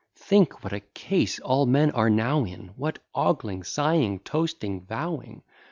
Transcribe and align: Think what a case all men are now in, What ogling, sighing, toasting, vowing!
Think 0.17 0.63
what 0.63 0.73
a 0.73 0.79
case 0.79 1.39
all 1.39 1.67
men 1.67 1.91
are 1.91 2.09
now 2.09 2.43
in, 2.43 2.69
What 2.75 2.97
ogling, 3.13 3.63
sighing, 3.63 4.17
toasting, 4.21 4.83
vowing! 4.83 5.43